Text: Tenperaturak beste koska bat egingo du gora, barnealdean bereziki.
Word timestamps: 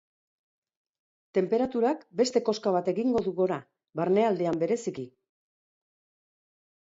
Tenperaturak 1.37 1.99
beste 2.21 2.41
koska 2.47 2.73
bat 2.77 2.89
egingo 2.95 3.21
du 3.27 3.33
gora, 3.41 3.59
barnealdean 4.01 4.57
bereziki. 4.63 5.05